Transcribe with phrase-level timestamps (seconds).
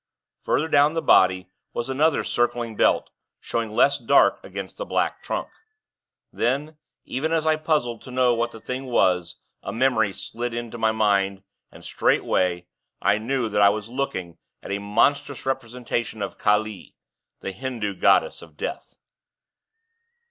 [0.41, 5.49] Further down the body was another circling belt, showing less dark against the black trunk.
[6.33, 10.79] Then, even as I puzzled to know what the thing was, a memory slid into
[10.79, 12.65] my mind, and straightway,
[12.99, 16.95] I knew that I was looking at a monstrous representation of Kali,
[17.41, 18.97] the Hindu goddess of death.